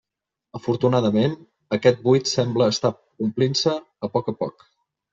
[0.59, 1.35] Afortunadament,
[1.79, 2.95] aquest buit sembla estar
[3.29, 4.71] omplint-se a poc a poc.